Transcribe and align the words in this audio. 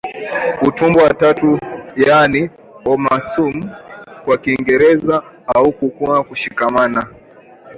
Utumbo 0.67 0.99
wa 0.99 1.13
tatu 1.13 1.59
yaani 1.95 2.49
omasum 2.85 3.63
kwa 4.25 4.37
Kiingereza 4.37 5.23
hukauka 5.47 6.05
na 6.13 6.23
kushikamana 6.23 7.07